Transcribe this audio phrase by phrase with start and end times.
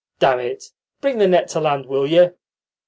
[0.17, 2.33] Damn it, bring the net to land, will you!"